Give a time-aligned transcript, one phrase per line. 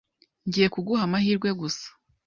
[0.47, 1.87] Ngiye kuguha amahirwe gusa.